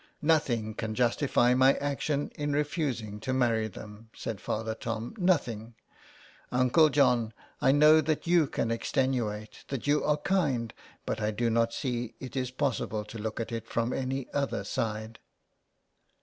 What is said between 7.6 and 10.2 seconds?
I know that you can extenuate, that you are 57